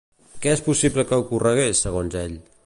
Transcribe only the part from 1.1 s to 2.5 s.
que ocorregués, segons ell?